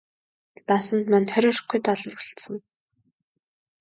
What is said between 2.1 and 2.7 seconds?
үлдсэн.